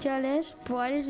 calèche 0.00 0.54
pour 0.64 0.80
aller, 0.80 1.04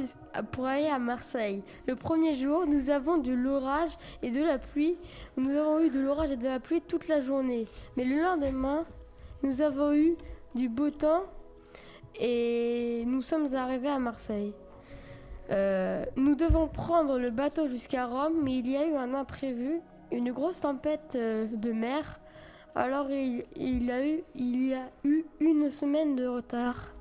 pour 0.53 0.67
aller 0.67 0.87
à 0.87 0.99
Marseille. 0.99 1.63
Le 1.87 1.97
premier 1.97 2.37
jour, 2.37 2.67
nous 2.67 2.91
avons 2.91 3.19
de 3.19 3.33
l'orage 3.33 3.97
et 4.23 4.31
de 4.31 4.43
la 4.43 4.59
pluie. 4.59 4.99
Nous 5.37 5.51
avons 5.57 5.81
eu 5.81 5.91
de 5.91 6.01
l'orage 6.01 6.33
et 6.33 6.37
de 6.37 6.45
la 6.45 6.61
pluie 6.61 6.83
toute 6.83 7.09
la 7.09 7.21
journée. 7.21 7.67
Mais 7.97 8.05
le 8.05 8.21
lendemain, 8.21 8.85
nous 9.43 9.63
avons 9.63 9.95
eu 9.95 10.17
du 10.55 10.69
beau 10.69 10.91
temps 10.91 11.25
et 12.19 13.05
nous 13.07 13.23
sommes 13.23 13.55
arrivés 13.55 13.89
à 13.89 13.99
Marseille. 13.99 14.53
Euh, 15.51 16.05
nous 16.17 16.35
devons 16.35 16.69
prendre 16.69 17.19
le 17.19 17.31
bateau 17.31 17.69
jusqu'à 17.69 18.07
Rome, 18.07 18.35
mais 18.43 18.59
il 18.59 18.71
y 18.71 18.77
a 18.77 18.87
eu 18.87 18.95
un 18.95 19.15
imprévu, 19.15 19.81
une 20.13 20.33
grosse 20.33 20.61
tempête 20.61 21.15
euh, 21.17 21.47
de 21.53 21.73
mer. 21.73 22.21
Alors 22.75 23.11
il, 23.11 23.91
a 23.91 24.07
eu, 24.07 24.23
il 24.37 24.69
y 24.69 24.75
a 24.75 24.89
eu 25.03 25.25
une 25.41 25.71
semaine 25.71 26.15
de 26.15 26.27
retard 26.27 26.95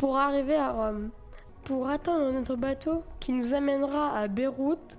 pour 0.00 0.16
arriver 0.16 0.56
à 0.56 0.70
Rome. 0.70 1.10
Pour 1.64 1.90
attendre 1.90 2.32
notre 2.32 2.56
bateau 2.56 3.04
qui 3.20 3.32
nous 3.32 3.52
amènera 3.52 4.18
à 4.18 4.28
Beyrouth, 4.28 4.96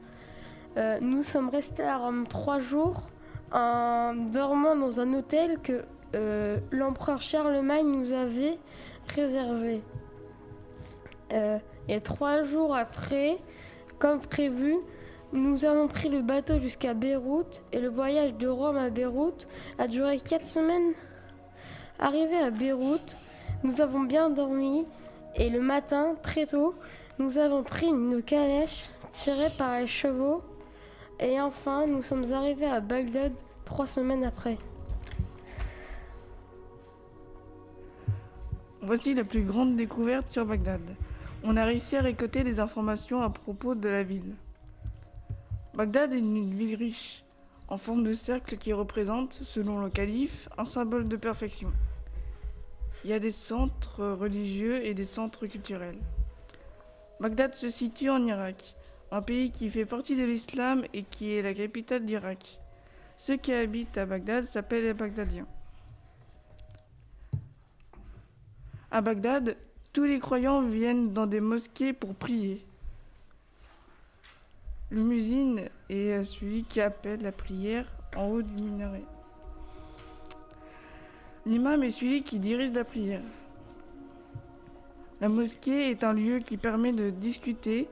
euh, 0.78 1.00
nous 1.02 1.24
sommes 1.24 1.50
restés 1.50 1.82
à 1.82 1.98
Rome 1.98 2.28
trois 2.28 2.60
jours 2.60 3.10
en 3.52 4.14
dormant 4.14 4.76
dans 4.76 5.00
un 5.00 5.12
hôtel 5.16 5.58
que 5.64 5.86
euh, 6.14 6.60
l'empereur 6.70 7.20
Charlemagne 7.20 7.88
nous 7.88 8.14
avait 8.14 8.60
réservé. 9.16 9.82
Euh, 11.34 11.58
et 11.90 12.00
trois 12.02 12.44
jours 12.44 12.76
après, 12.76 13.40
comme 13.98 14.20
prévu, 14.20 14.76
nous 15.34 15.66
avons 15.66 15.88
pris 15.88 16.10
le 16.10 16.22
bateau 16.22 16.60
jusqu'à 16.60 16.94
Beyrouth 16.94 17.64
et 17.72 17.80
le 17.80 17.90
voyage 17.90 18.36
de 18.36 18.48
Rome 18.48 18.78
à 18.78 18.92
Beyrouth 18.92 19.48
a 19.80 19.88
duré 19.88 20.20
quatre 20.20 20.46
semaines. 20.46 20.94
Arrivé 21.98 22.38
à 22.38 22.52
Beyrouth, 22.52 23.16
nous 23.64 23.82
avons 23.82 24.02
bien 24.02 24.30
dormi 24.30 24.86
et 25.36 25.50
le 25.50 25.62
matin, 25.62 26.16
très 26.24 26.46
tôt, 26.46 26.74
nous 27.20 27.38
avons 27.38 27.64
pris 27.64 27.88
une 27.88 28.22
calèche 28.22 28.90
tirée 29.12 29.50
par 29.58 29.80
les 29.80 29.88
chevaux 29.88 30.42
et 31.20 31.40
enfin 31.40 31.86
nous 31.86 32.02
sommes 32.02 32.32
arrivés 32.34 32.66
à 32.66 32.80
Bagdad 32.80 33.32
trois 33.66 33.88
semaines 33.88 34.26
après. 34.26 34.58
Voici 38.82 39.14
la 39.14 39.24
plus 39.24 39.44
grande 39.44 39.76
découverte 39.76 40.32
sur 40.32 40.46
Bagdad. 40.46 40.82
On 41.44 41.56
a 41.56 41.66
réussi 41.66 41.96
à 41.96 42.02
récolter 42.02 42.44
des 42.44 42.60
informations 42.60 43.22
à 43.22 43.30
propos 43.30 43.76
de 43.76 43.88
la 43.88 44.04
ville. 44.04 44.36
Bagdad 45.76 46.14
est 46.14 46.20
une 46.20 46.54
ville 46.54 46.76
riche, 46.76 47.24
en 47.68 47.78
forme 47.78 48.04
de 48.04 48.14
cercle 48.14 48.58
qui 48.58 48.74
représente, 48.74 49.34
selon 49.34 49.80
le 49.80 49.90
calife, 49.90 50.50
un 50.58 50.66
symbole 50.66 51.08
de 51.08 51.16
perfection. 51.16 51.72
Il 53.04 53.10
y 53.10 53.14
a 53.14 53.20
des 53.20 53.32
centres 53.32 54.06
religieux 54.06 54.86
et 54.86 54.94
des 54.94 55.06
centres 55.06 55.48
culturels. 55.48 55.98
Bagdad 57.20 57.56
se 57.56 57.70
situe 57.70 58.10
en 58.10 58.26
Irak, 58.26 58.76
un 59.12 59.22
pays 59.22 59.52
qui 59.52 59.70
fait 59.70 59.86
partie 59.86 60.16
de 60.16 60.24
l'islam 60.24 60.84
et 60.94 61.04
qui 61.04 61.34
est 61.34 61.42
la 61.42 61.54
capitale 61.54 62.06
d'Irak. 62.06 62.60
Ceux 63.18 63.38
qui 63.38 63.54
habitent 63.54 63.98
à 63.98 64.06
Bagdad 64.06 64.44
s'appellent 64.44 64.84
les 64.84 64.94
Bagdadiens. 64.94 65.48
À 68.90 69.02
Bagdad, 69.02 69.58
tous 69.94 70.04
les 70.04 70.20
croyants 70.20 70.62
viennent 70.62 71.12
dans 71.12 71.28
des 71.28 71.42
mosquées 71.42 71.94
pour 71.94 72.16
prier. 72.16 72.66
Muezzin 74.92 75.68
est 75.90 76.24
celui 76.24 76.64
qui 76.64 76.82
appelle 76.82 77.22
la 77.22 77.32
prière 77.32 77.92
en 78.16 78.28
haut 78.28 78.42
du 78.42 78.54
minaret. 78.54 79.06
L'imam 81.46 81.84
est 81.84 81.90
celui 81.90 82.22
qui 82.24 82.38
dirige 82.38 82.72
la 82.72 82.84
prière. 82.84 83.22
La 85.22 85.30
mosquée 85.30 85.90
est 85.90 86.04
un 86.04 86.14
lieu 86.14 86.40
qui 86.40 86.58
permet 86.58 86.92
de 86.92 87.10
discuter, 87.10 87.88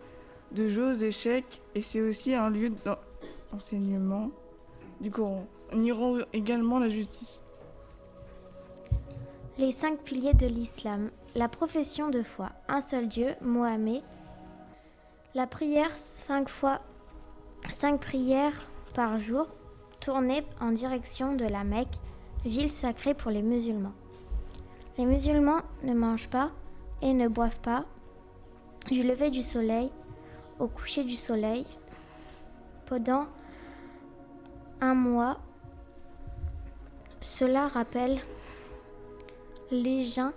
de 0.52 0.68
jouer 0.68 0.86
aux 0.86 0.94
échecs 0.94 1.62
et 1.74 1.82
c'est 1.82 2.02
aussi 2.02 2.34
un 2.34 2.50
lieu 2.50 2.72
d'enseignement 3.52 4.30
du 5.02 5.10
Coran. 5.10 5.46
On 5.72 5.84
y 5.84 5.92
rend 5.92 6.18
également 6.34 6.80
la 6.80 6.90
justice. 6.90 7.42
Les 9.58 9.72
cinq 9.72 10.00
piliers 10.00 10.34
de 10.34 10.48
l'islam. 10.48 11.10
La 11.36 11.48
profession 11.48 12.10
de 12.10 12.24
foi. 12.24 12.50
Un 12.68 12.82
seul 12.82 13.08
Dieu, 13.08 13.36
Mohamed. 13.42 14.02
La 15.36 15.46
prière 15.46 15.96
cinq 15.96 16.50
fois, 16.50 16.82
cinq 17.70 18.00
prières 18.00 18.68
par 18.96 19.20
jour, 19.20 19.48
tournées 20.00 20.44
en 20.60 20.72
direction 20.72 21.36
de 21.36 21.46
la 21.46 21.64
Mecque 21.64 22.00
ville 22.46 22.70
sacrée 22.70 23.14
pour 23.14 23.32
les 23.32 23.42
musulmans. 23.42 23.94
Les 24.98 25.06
musulmans 25.06 25.62
ne 25.84 25.94
mangent 25.94 26.30
pas 26.30 26.52
et 27.02 27.14
ne 27.14 27.28
boivent 27.28 27.60
pas 27.60 27.86
du 28.90 29.04
lever 29.04 29.30
du 29.30 29.44
soleil 29.44 29.92
au 30.60 30.68
coucher 30.68 31.04
du 31.04 31.16
soleil 31.16 31.66
pendant 32.86 33.28
un 34.82 34.94
mois. 34.94 35.40
Cela 37.22 37.68
rappelle 37.68 38.20
les 39.72 40.04
gens 40.04 40.32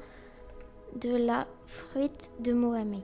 de 1.01 1.17
la 1.17 1.47
fruite 1.67 2.31
de 2.41 2.53
Mohamed. 2.53 3.03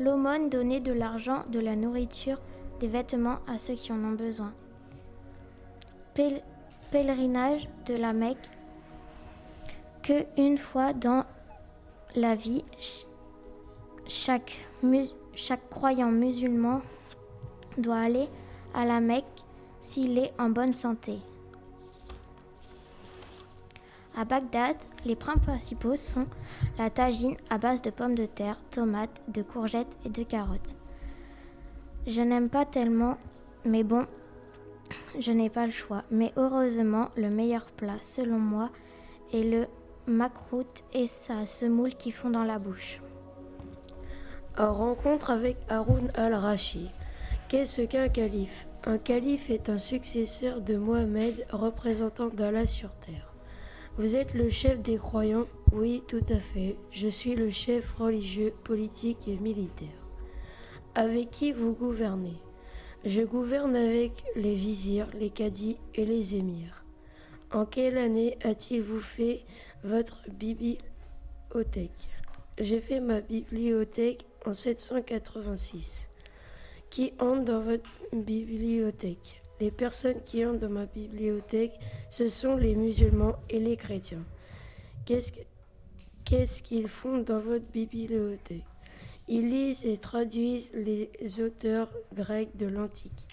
L'aumône 0.00 0.48
donnait 0.48 0.80
de 0.80 0.92
l'argent, 0.92 1.44
de 1.48 1.60
la 1.60 1.76
nourriture, 1.76 2.38
des 2.80 2.88
vêtements 2.88 3.38
à 3.46 3.58
ceux 3.58 3.74
qui 3.74 3.92
en 3.92 4.02
ont 4.02 4.12
besoin 4.12 4.52
pèlerinage 6.92 7.66
de 7.86 7.94
la 7.94 8.12
Mecque 8.12 8.50
que 10.02 10.26
une 10.36 10.58
fois 10.58 10.92
dans 10.92 11.24
la 12.14 12.34
vie, 12.34 12.64
chaque, 14.06 14.58
croyant 15.70 16.10
musulman 16.10 16.82
doit 17.78 17.98
aller 17.98 18.28
à 18.74 18.84
la 18.84 19.00
Mecque 19.00 19.24
s'il 19.80 20.18
est 20.18 20.34
en 20.38 20.50
bonne 20.50 20.74
santé. 20.74 21.18
À 24.14 24.26
Bagdad, 24.26 24.76
les 25.06 25.16
pains 25.16 25.38
principaux 25.38 25.96
sont 25.96 26.26
la 26.78 26.90
tagine 26.90 27.36
à 27.48 27.56
base 27.56 27.80
de 27.80 27.88
pommes 27.88 28.14
de 28.14 28.26
terre, 28.26 28.58
tomates, 28.70 29.22
de 29.28 29.40
courgettes 29.40 29.96
et 30.04 30.10
de 30.10 30.22
carottes. 30.22 30.76
Je 32.06 32.20
n'aime 32.20 32.50
pas 32.50 32.66
tellement, 32.66 33.16
mais 33.64 33.82
bon, 33.82 34.06
je 35.18 35.30
n'ai 35.30 35.50
pas 35.50 35.66
le 35.66 35.72
choix. 35.72 36.04
Mais 36.10 36.32
heureusement, 36.36 37.08
le 37.16 37.30
meilleur 37.30 37.66
plat, 37.70 37.98
selon 38.00 38.38
moi, 38.38 38.70
est 39.32 39.42
le 39.42 39.66
makrout 40.06 40.84
et 40.92 41.06
sa 41.06 41.46
semoule 41.46 41.94
qui 41.94 42.10
font 42.10 42.30
dans 42.30 42.44
la 42.44 42.58
bouche. 42.58 43.00
En 44.58 44.72
rencontre 44.74 45.30
avec 45.30 45.56
Haroun 45.68 46.10
al-Rashi. 46.14 46.90
Qu'est-ce 47.48 47.82
qu'un 47.82 48.08
calife? 48.08 48.66
Un 48.84 48.98
calife 48.98 49.48
est 49.50 49.68
un 49.68 49.78
successeur 49.78 50.60
de 50.60 50.76
Mohammed, 50.76 51.46
représentant 51.50 52.28
d'Allah 52.28 52.66
sur 52.66 52.90
terre. 52.96 53.32
Vous 53.96 54.16
êtes 54.16 54.34
le 54.34 54.50
chef 54.50 54.80
des 54.80 54.96
croyants? 54.96 55.46
Oui, 55.72 56.02
tout 56.08 56.24
à 56.30 56.38
fait. 56.38 56.76
Je 56.90 57.08
suis 57.08 57.34
le 57.34 57.50
chef 57.50 57.92
religieux, 57.92 58.52
politique 58.64 59.28
et 59.28 59.36
militaire. 59.36 59.88
Avec 60.94 61.30
qui 61.30 61.52
vous 61.52 61.72
gouvernez? 61.72 62.40
Je 63.04 63.22
gouverne 63.22 63.74
avec 63.74 64.12
les 64.36 64.54
vizirs, 64.54 65.08
les 65.18 65.30
cadis 65.30 65.76
et 65.94 66.04
les 66.04 66.34
émirs. 66.34 66.84
En 67.50 67.66
quelle 67.66 67.98
année 67.98 68.38
a-t-il 68.44 68.82
vous 68.82 69.00
fait 69.00 69.42
votre 69.84 70.22
bibliothèque? 70.30 71.90
J'ai 72.58 72.80
fait 72.80 73.00
ma 73.00 73.20
bibliothèque 73.20 74.24
en 74.46 74.54
786. 74.54 76.08
Qui 76.90 77.12
entre 77.18 77.44
dans 77.44 77.60
votre 77.60 77.90
bibliothèque? 78.12 79.42
Les 79.60 79.70
personnes 79.70 80.22
qui 80.22 80.44
entrent 80.44 80.60
dans 80.60 80.68
ma 80.68 80.86
bibliothèque, 80.86 81.78
ce 82.10 82.28
sont 82.28 82.56
les 82.56 82.74
musulmans 82.74 83.36
et 83.48 83.58
les 83.58 83.76
chrétiens. 83.76 84.24
Qu'est-ce 85.04 86.62
qu'ils 86.62 86.88
font 86.88 87.18
dans 87.18 87.40
votre 87.40 87.66
bibliothèque? 87.66 88.64
Ils 89.28 89.48
lisent 89.48 89.84
et 89.86 89.98
traduisent 89.98 90.70
les 90.74 91.10
auteurs 91.40 91.90
grecs 92.14 92.56
de 92.56 92.66
l'Antiquité. 92.66 93.24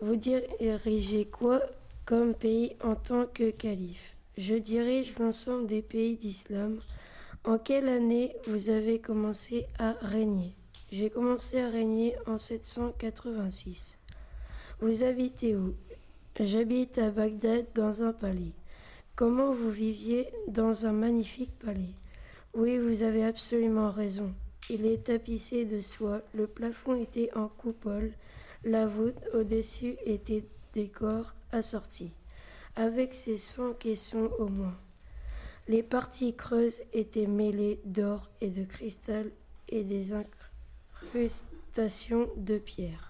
Vous 0.00 0.16
dirigez 0.16 1.26
quoi 1.26 1.60
comme 2.04 2.34
pays 2.34 2.76
en 2.82 2.94
tant 2.94 3.26
que 3.26 3.50
calife? 3.50 4.14
Je 4.36 4.54
dirige 4.54 5.18
l'ensemble 5.18 5.66
des 5.66 5.82
pays 5.82 6.16
d'islam. 6.16 6.78
En 7.44 7.58
quelle 7.58 7.88
année 7.88 8.36
vous 8.46 8.70
avez 8.70 9.00
commencé 9.00 9.66
à 9.78 9.92
régner? 10.00 10.54
J'ai 10.92 11.10
commencé 11.10 11.60
à 11.60 11.68
régner 11.68 12.14
en 12.26 12.38
786. 12.38 13.98
Vous 14.80 15.02
habitez 15.02 15.56
où? 15.56 15.74
J'habite 16.38 16.98
à 16.98 17.10
Bagdad 17.10 17.66
dans 17.74 18.04
un 18.04 18.12
palais. 18.12 18.52
Comment 19.16 19.52
vous 19.52 19.70
viviez 19.70 20.28
dans 20.46 20.86
un 20.86 20.92
magnifique 20.92 21.58
palais? 21.58 21.94
Oui, 22.58 22.76
vous 22.76 23.02
avez 23.04 23.24
absolument 23.24 23.92
raison. 23.92 24.34
Il 24.68 24.84
est 24.84 25.04
tapissé 25.04 25.64
de 25.64 25.80
soie, 25.80 26.22
le 26.34 26.48
plafond 26.48 26.96
était 26.96 27.30
en 27.36 27.46
coupole, 27.46 28.12
la 28.64 28.88
voûte 28.88 29.20
au-dessus 29.32 29.96
était 30.04 30.44
décor 30.74 31.36
assorti, 31.52 32.10
avec 32.74 33.14
ses 33.14 33.38
cent 33.38 33.74
caissons 33.74 34.28
au 34.40 34.48
moins. 34.48 34.76
Les 35.68 35.84
parties 35.84 36.34
creuses 36.34 36.80
étaient 36.92 37.28
mêlées 37.28 37.80
d'or 37.84 38.28
et 38.40 38.48
de 38.48 38.64
cristal 38.64 39.30
et 39.68 39.84
des 39.84 40.12
incrustations 40.12 42.28
de 42.36 42.58
pierre. 42.58 43.07